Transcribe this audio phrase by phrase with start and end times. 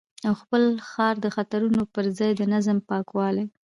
[0.27, 3.45] او خپل ښار د خطرونو پر ځای د نظم، پاکوالي